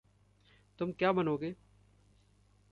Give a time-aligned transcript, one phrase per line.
[0.79, 1.55] तुम क्या बनोगे?